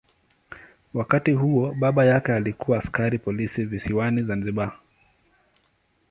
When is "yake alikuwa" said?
2.05-2.77